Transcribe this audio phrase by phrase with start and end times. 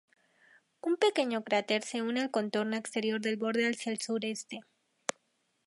[0.81, 4.61] Un pequeño cráter se une al contorno exterior del borde hacia el sureste.